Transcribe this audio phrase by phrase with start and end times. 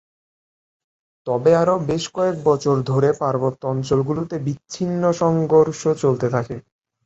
[1.27, 6.55] তবে আরো বেশ কয়েক বছর ধরে পার্বত্য অঞ্চলগুলোতে বিচ্ছিন্ন সংঘর্ষ চলতে থাকে।